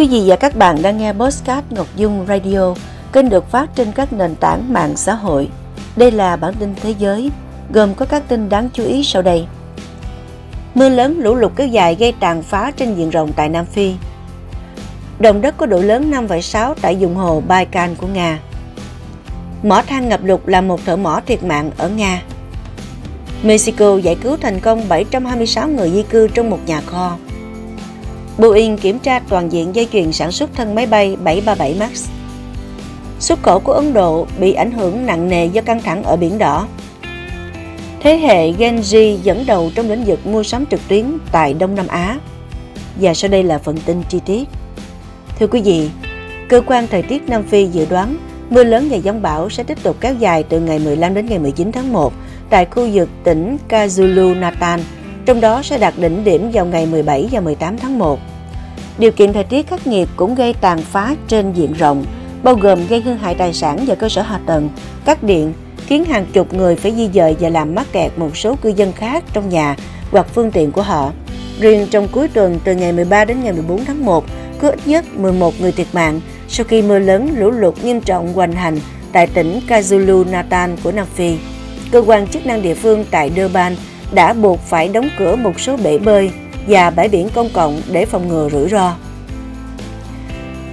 [0.00, 2.74] Quý vị và các bạn đang nghe Postcard Ngọc Dung Radio,
[3.12, 5.48] kênh được phát trên các nền tảng mạng xã hội.
[5.96, 7.30] Đây là bản tin thế giới,
[7.72, 9.46] gồm có các tin đáng chú ý sau đây.
[10.74, 13.94] Mưa lớn lũ lụt kéo dài gây tàn phá trên diện rộng tại Nam Phi.
[15.18, 18.38] Động đất có độ lớn 5,6 tại vùng hồ Baikal của Nga.
[19.62, 22.22] Mỏ than ngập lụt làm một thợ mỏ thiệt mạng ở Nga.
[23.42, 27.16] Mexico giải cứu thành công 726 người di cư trong một nhà kho.
[28.40, 32.08] Boeing kiểm tra toàn diện dây chuyền sản xuất thân máy bay 737 MAX.
[33.18, 36.38] Xuất khẩu của Ấn Độ bị ảnh hưởng nặng nề do căng thẳng ở Biển
[36.38, 36.66] Đỏ.
[38.00, 41.74] Thế hệ Gen Z dẫn đầu trong lĩnh vực mua sắm trực tuyến tại Đông
[41.74, 42.18] Nam Á.
[43.00, 44.48] Và sau đây là phần tin chi tiết.
[45.38, 45.90] Thưa quý vị,
[46.48, 48.16] cơ quan thời tiết Nam Phi dự đoán
[48.50, 51.38] mưa lớn và giông bão sẽ tiếp tục kéo dài từ ngày 15 đến ngày
[51.38, 52.12] 19 tháng 1
[52.50, 54.80] tại khu vực tỉnh KwaZulu Natal,
[55.26, 58.20] trong đó sẽ đạt đỉnh điểm vào ngày 17 và 18 tháng 1.
[59.00, 62.04] Điều kiện thời tiết khắc nghiệt cũng gây tàn phá trên diện rộng,
[62.42, 64.68] bao gồm gây hư hại tài sản và cơ sở hạ tầng,
[65.04, 65.52] cắt điện,
[65.86, 68.92] khiến hàng chục người phải di dời và làm mắc kẹt một số cư dân
[68.92, 69.76] khác trong nhà
[70.10, 71.12] hoặc phương tiện của họ.
[71.60, 74.24] Riêng trong cuối tuần từ ngày 13 đến ngày 14 tháng 1,
[74.58, 78.32] có ít nhất 11 người thiệt mạng sau khi mưa lớn lũ lụt nghiêm trọng
[78.32, 78.80] hoành hành
[79.12, 81.36] tại tỉnh KwaZulu Natal của Nam Phi.
[81.90, 83.76] Cơ quan chức năng địa phương tại Durban
[84.12, 86.30] đã buộc phải đóng cửa một số bể bơi
[86.68, 88.92] và bãi biển công cộng để phòng ngừa rủi ro.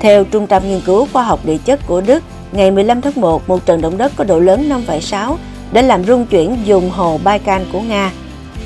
[0.00, 3.48] Theo Trung tâm Nghiên cứu Khoa học Địa chất của Đức, ngày 15 tháng 1,
[3.48, 5.36] một trận động đất có độ lớn 5,6
[5.72, 8.12] đã làm rung chuyển vùng hồ Baikal của Nga.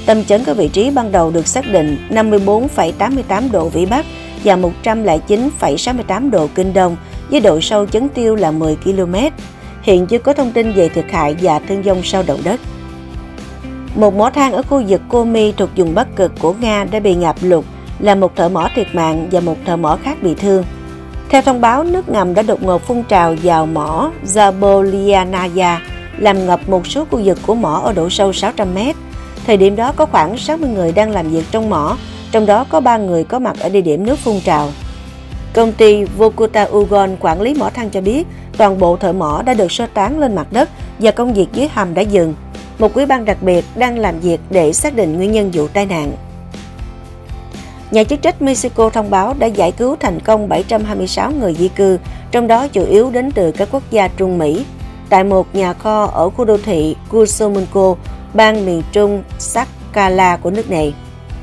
[0.06, 4.06] Tâm chấn có vị trí ban đầu được xác định 54,88 độ Vĩ Bắc
[4.44, 6.96] và 109,68 độ Kinh Đông
[7.30, 9.14] với độ sâu chấn tiêu là 10 km.
[9.82, 12.60] Hiện chưa có thông tin về thiệt hại và thương vong sau động đất.
[13.94, 17.14] Một mỏ than ở khu vực Komi thuộc vùng Bắc Cực của Nga đã bị
[17.14, 17.64] ngập lụt,
[17.98, 20.64] làm một thợ mỏ thiệt mạng và một thợ mỏ khác bị thương.
[21.28, 25.76] Theo thông báo, nước ngầm đã đột ngột phun trào vào mỏ Zapolianaya,
[26.18, 28.96] làm ngập một số khu vực của mỏ ở độ sâu 600 mét.
[29.46, 31.96] Thời điểm đó có khoảng 60 người đang làm việc trong mỏ,
[32.32, 34.68] trong đó có 3 người có mặt ở địa điểm nước phun trào.
[35.52, 38.26] Công ty Vokuta Ugon quản lý mỏ than cho biết
[38.56, 41.68] toàn bộ thợ mỏ đã được sơ tán lên mặt đất và công việc dưới
[41.72, 42.34] hầm đã dừng.
[42.80, 45.86] Một quý ban đặc biệt đang làm việc để xác định nguyên nhân vụ tai
[45.86, 46.12] nạn.
[47.90, 51.98] Nhà chức trách Mexico thông báo đã giải cứu thành công 726 người di cư,
[52.30, 54.64] trong đó chủ yếu đến từ các quốc gia Trung Mỹ.
[55.08, 57.94] Tại một nhà kho ở khu đô thị Cusomunco,
[58.34, 60.94] bang miền Trung Sakala của nước này.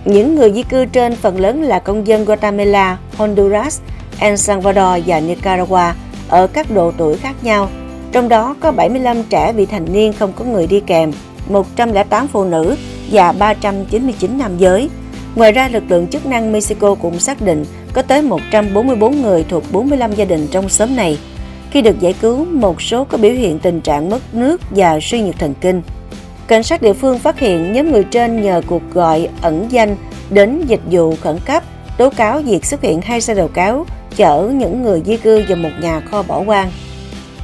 [0.05, 3.79] Những người di cư trên phần lớn là công dân Guatemala, Honduras,
[4.19, 5.91] El Salvador và Nicaragua
[6.29, 7.69] ở các độ tuổi khác nhau.
[8.11, 11.11] Trong đó có 75 trẻ vị thành niên không có người đi kèm,
[11.51, 12.75] 108 phụ nữ
[13.11, 14.89] và 399 nam giới.
[15.35, 19.63] Ngoài ra, lực lượng chức năng Mexico cũng xác định có tới 144 người thuộc
[19.71, 21.17] 45 gia đình trong xóm này.
[21.71, 25.21] Khi được giải cứu, một số có biểu hiện tình trạng mất nước và suy
[25.21, 25.81] nhược thần kinh.
[26.47, 29.95] Cảnh sát địa phương phát hiện nhóm người trên nhờ cuộc gọi ẩn danh
[30.29, 31.63] đến dịch vụ khẩn cấp
[31.97, 33.85] tố cáo việc xuất hiện hai xe đầu cáo
[34.15, 36.71] chở những người di cư vào một nhà kho bỏ hoang.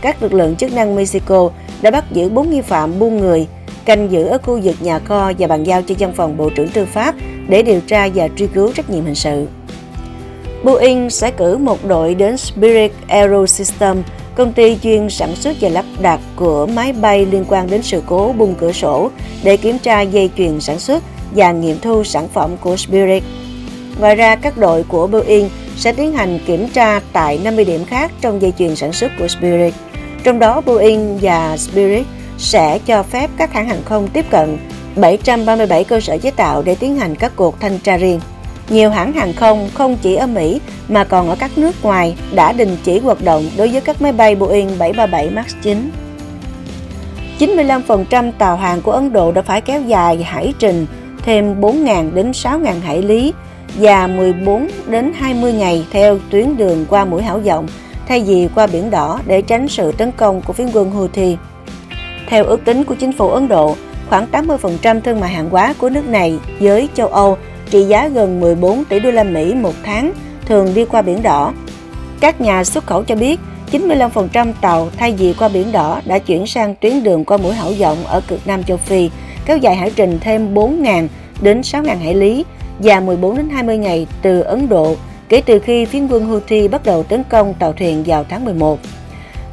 [0.02, 1.50] Các lực lượng chức năng Mexico
[1.82, 3.48] đã bắt giữ 4 nghi phạm buôn người,
[3.86, 6.70] canh giữ ở khu vực nhà kho và bàn giao cho văn phòng Bộ trưởng
[6.70, 7.16] Tư pháp
[7.48, 9.48] để điều tra và truy cứu trách nhiệm hình sự.
[10.64, 14.04] Boeing sẽ cử một đội đến Spirit Aerosystem,
[14.36, 18.04] công ty chuyên sản xuất và lắp đặt của máy bay liên quan đến sự
[18.06, 19.12] cố bung cửa sổ
[19.44, 21.04] để kiểm tra dây chuyền sản xuất
[21.36, 23.24] và nghiệm thu sản phẩm của Spirit.
[24.00, 28.12] Ngoài ra, các đội của Boeing sẽ tiến hành kiểm tra tại 50 điểm khác
[28.22, 29.74] trong dây chuyền sản xuất của Spirit.
[30.24, 32.06] Trong đó, Boeing và Spirit
[32.44, 34.58] sẽ cho phép các hãng hàng không tiếp cận
[34.96, 38.20] 737 cơ sở chế tạo để tiến hành các cuộc thanh tra riêng.
[38.70, 42.54] Nhiều hãng hàng không không chỉ ở Mỹ mà còn ở các nước ngoài đã
[42.54, 45.92] đình chỉ hoạt động đối với các máy bay Boeing 737 MAX 9.
[47.40, 50.86] 95% tàu hàng của Ấn Độ đã phải kéo dài hải trình,
[51.24, 53.34] thêm 4.000 đến 6.000 hải lý
[53.76, 57.68] và 14 đến 20 ngày theo tuyến đường qua mũi Hảo Vọng,
[58.08, 61.38] thay vì qua Biển Đỏ để tránh sự tấn công của phiến quân Houthi.
[62.34, 63.76] Theo ước tính của chính phủ Ấn Độ,
[64.10, 67.38] khoảng 80% thương mại hàng hóa của nước này với châu Âu
[67.70, 70.14] trị giá gần 14 tỷ đô la Mỹ một tháng
[70.46, 71.54] thường đi qua Biển Đỏ.
[72.20, 73.40] Các nhà xuất khẩu cho biết
[73.72, 77.74] 95% tàu thay vì qua Biển Đỏ đã chuyển sang tuyến đường qua mũi Hảo
[77.80, 79.10] rộng ở cực Nam châu Phi,
[79.46, 81.08] kéo dài hải trình thêm 4.000
[81.42, 82.46] đến 6.000 hải lý
[82.80, 84.96] và 14 đến 20 ngày từ Ấn Độ
[85.30, 88.80] kể từ khi phiến quân Houthi bắt đầu tấn công tàu thuyền vào tháng 11.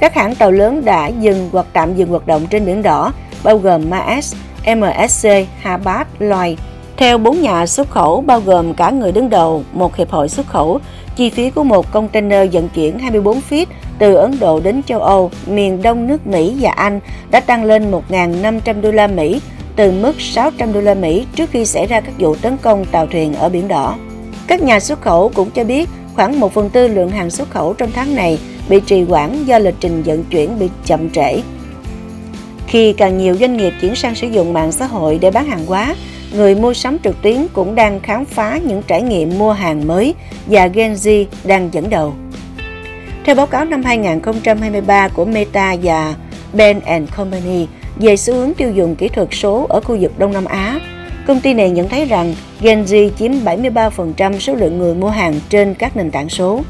[0.00, 3.12] Các hãng tàu lớn đã dừng hoặc tạm dừng hoạt động trên Biển Đỏ,
[3.44, 4.36] bao gồm Maersk,
[4.76, 5.28] MSC,
[5.60, 6.58] Hapag, Lloyd.
[6.96, 10.46] Theo bốn nhà xuất khẩu bao gồm cả người đứng đầu một hiệp hội xuất
[10.46, 10.80] khẩu,
[11.16, 13.66] chi phí của một container vận chuyển 24 feet
[13.98, 17.00] từ Ấn Độ đến châu Âu, miền đông nước Mỹ và Anh
[17.30, 19.40] đã tăng lên 1.500 đô la Mỹ
[19.76, 23.06] từ mức 600 đô la Mỹ trước khi xảy ra các vụ tấn công tàu
[23.06, 23.96] thuyền ở Biển Đỏ.
[24.46, 27.74] Các nhà xuất khẩu cũng cho biết khoảng 1 phần tư lượng hàng xuất khẩu
[27.74, 28.38] trong tháng này
[28.70, 31.40] bị trì hoãn do lịch trình vận chuyển bị chậm trễ.
[32.66, 35.66] Khi càng nhiều doanh nghiệp chuyển sang sử dụng mạng xã hội để bán hàng
[35.66, 35.94] hóa,
[36.36, 40.14] người mua sắm trực tuyến cũng đang khám phá những trải nghiệm mua hàng mới
[40.46, 42.14] và Gen Z đang dẫn đầu.
[43.24, 46.14] Theo báo cáo năm 2023 của Meta và
[46.52, 46.80] Ben
[47.16, 50.80] Company về xu hướng tiêu dùng kỹ thuật số ở khu vực Đông Nam Á,
[51.26, 55.34] công ty này nhận thấy rằng Gen Z chiếm 73% số lượng người mua hàng
[55.48, 56.62] trên các nền tảng số.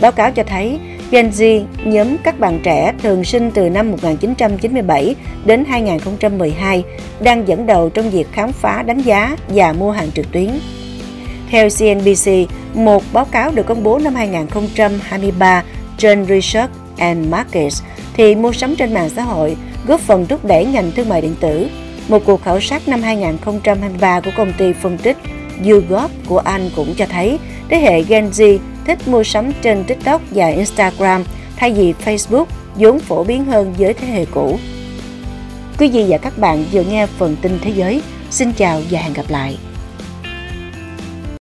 [0.00, 0.78] Báo cáo cho thấy
[1.10, 5.14] Gen Z, nhóm các bạn trẻ thường sinh từ năm 1997
[5.44, 6.84] đến 2012,
[7.20, 10.50] đang dẫn đầu trong việc khám phá, đánh giá và mua hàng trực tuyến.
[11.50, 12.30] Theo CNBC,
[12.74, 15.64] một báo cáo được công bố năm 2023
[15.98, 17.82] trên Research and Markets
[18.14, 19.56] thì mua sắm trên mạng xã hội
[19.86, 21.68] góp phần thúc đẩy ngành thương mại điện tử.
[22.08, 25.16] Một cuộc khảo sát năm 2023 của công ty phân tích
[25.64, 27.38] YouGov của Anh cũng cho thấy
[27.68, 31.24] thế hệ Gen Z thích mua sắm trên TikTok và Instagram,
[31.56, 32.44] thay vì Facebook,
[32.74, 34.58] vốn phổ biến hơn với thế hệ cũ.
[35.78, 38.02] Quý vị và các bạn vừa nghe phần tin thế giới.
[38.30, 39.58] Xin chào và hẹn gặp lại.